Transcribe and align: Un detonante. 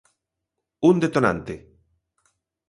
Un 0.89 0.95
detonante. 1.03 1.55